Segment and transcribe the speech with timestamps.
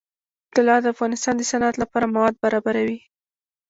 [0.55, 2.99] طلا د افغانستان د صنعت لپاره مواد برابروي.